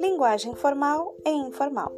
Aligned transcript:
Linguagem 0.00 0.54
formal 0.54 1.14
e 1.24 1.30
informal. 1.30 1.92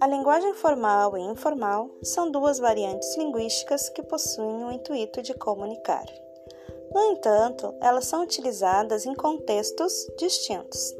A 0.00 0.06
linguagem 0.06 0.54
formal 0.54 1.16
e 1.16 1.20
informal 1.20 1.90
são 2.02 2.30
duas 2.30 2.58
variantes 2.58 3.16
linguísticas 3.16 3.88
que 3.88 4.02
possuem 4.02 4.64
o 4.64 4.72
intuito 4.72 5.22
de 5.22 5.34
comunicar. 5.34 6.04
No 6.92 7.12
entanto, 7.12 7.74
elas 7.80 8.06
são 8.06 8.22
utilizadas 8.22 9.06
em 9.06 9.14
contextos 9.14 10.06
distintos. 10.18 10.94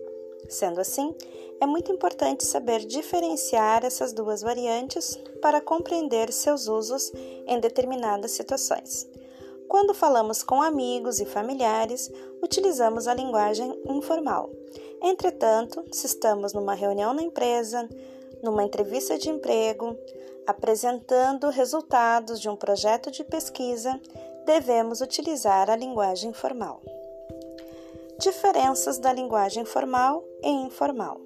Sendo 0.48 0.80
assim, 0.80 1.14
é 1.60 1.66
muito 1.66 1.92
importante 1.92 2.44
saber 2.44 2.80
diferenciar 2.86 3.84
essas 3.84 4.12
duas 4.12 4.42
variantes 4.42 5.16
para 5.42 5.60
compreender 5.60 6.32
seus 6.32 6.68
usos 6.68 7.12
em 7.46 7.60
determinadas 7.60 8.30
situações. 8.30 9.06
Quando 9.68 9.92
falamos 9.92 10.42
com 10.42 10.62
amigos 10.62 11.20
e 11.20 11.26
familiares, 11.26 12.10
utilizamos 12.42 13.06
a 13.06 13.14
linguagem 13.14 13.78
informal. 13.86 14.50
Entretanto, 15.02 15.84
se 15.92 16.06
estamos 16.06 16.52
numa 16.52 16.74
reunião 16.74 17.12
na 17.12 17.22
empresa, 17.22 17.88
numa 18.42 18.64
entrevista 18.64 19.18
de 19.18 19.28
emprego, 19.28 19.96
apresentando 20.46 21.50
resultados 21.50 22.40
de 22.40 22.48
um 22.48 22.56
projeto 22.56 23.10
de 23.10 23.22
pesquisa, 23.22 24.00
devemos 24.46 25.02
utilizar 25.02 25.68
a 25.68 25.76
linguagem 25.76 26.32
formal. 26.32 26.80
Diferenças 28.18 28.98
da 28.98 29.12
linguagem 29.12 29.64
formal 29.64 30.24
e 30.42 30.48
informal. 30.48 31.20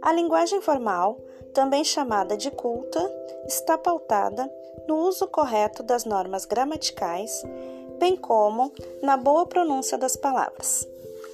A 0.00 0.12
linguagem 0.12 0.60
formal, 0.60 1.20
também 1.56 1.82
chamada 1.82 2.36
de 2.36 2.50
culta, 2.50 3.00
está 3.46 3.78
pautada 3.78 4.52
no 4.86 5.08
uso 5.08 5.26
correto 5.26 5.82
das 5.82 6.04
normas 6.04 6.44
gramaticais, 6.44 7.42
bem 7.98 8.14
como 8.14 8.70
na 9.02 9.16
boa 9.16 9.46
pronúncia 9.46 9.96
das 9.96 10.16
palavras. 10.16 10.86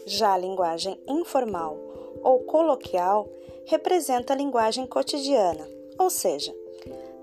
Já 0.07 0.35
a 0.35 0.39
linguagem 0.39 0.97
informal 1.09 1.77
ou 2.23 2.39
coloquial 2.45 3.29
representa 3.67 4.33
a 4.33 4.37
linguagem 4.37 4.87
cotidiana, 4.87 5.69
ou 5.99 6.09
seja, 6.09 6.55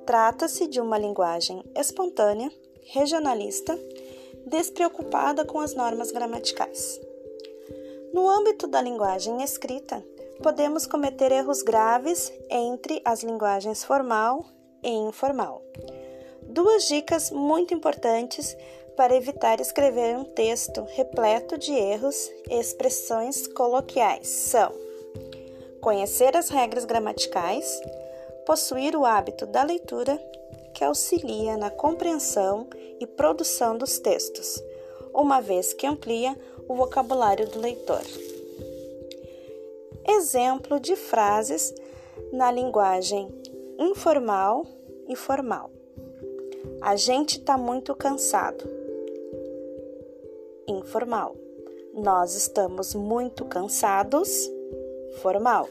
trata-se 0.05 0.67
de 0.67 0.81
uma 0.81 0.97
linguagem 0.97 1.63
espontânea, 1.77 2.51
regionalista, 2.91 3.79
despreocupada 4.45 5.45
com 5.45 5.61
as 5.61 5.73
normas 5.73 6.11
gramaticais. 6.11 6.99
No 8.13 8.29
âmbito 8.29 8.67
da 8.67 8.81
linguagem 8.81 9.41
escrita, 9.41 10.03
podemos 10.41 10.85
cometer 10.85 11.31
erros 11.31 11.61
graves 11.61 12.31
entre 12.49 13.01
as 13.05 13.23
linguagens 13.23 13.83
formal 13.83 14.45
e 14.81 14.89
informal. 14.89 15.61
Duas 16.43 16.87
dicas 16.87 17.31
muito 17.31 17.73
importantes 17.73 18.55
para 18.95 19.15
evitar 19.15 19.61
escrever 19.61 20.17
um 20.17 20.25
texto 20.25 20.85
repleto 20.95 21.57
de 21.57 21.71
erros 21.71 22.29
e 22.49 22.59
expressões 22.59 23.47
coloquiais 23.47 24.27
são 24.27 24.89
conhecer 25.79 26.35
as 26.35 26.49
regras 26.49 26.85
gramaticais, 26.85 27.81
possuir 28.45 28.95
o 28.95 29.05
hábito 29.05 29.45
da 29.45 29.63
leitura, 29.63 30.17
que 30.73 30.83
auxilia 30.83 31.57
na 31.57 31.69
compreensão 31.69 32.67
e 32.99 33.07
produção 33.07 33.77
dos 33.77 33.99
textos, 33.99 34.61
uma 35.13 35.41
vez 35.41 35.73
que 35.73 35.87
amplia 35.87 36.37
o 36.67 36.75
vocabulário 36.75 37.47
do 37.47 37.59
leitor. 37.59 38.01
Exemplo 40.07 40.79
de 40.79 40.95
frases 40.95 41.73
na 42.31 42.51
linguagem 42.51 43.29
informal 43.77 44.65
e 45.07 45.15
formal. 45.15 45.71
A 46.81 46.95
gente 46.95 47.39
está 47.39 47.57
muito 47.57 47.95
cansado. 47.95 48.63
Informal. 50.67 51.35
Nós 51.93 52.35
estamos 52.35 52.93
muito 52.93 53.45
cansados 53.45 54.49
formal. 55.21 55.67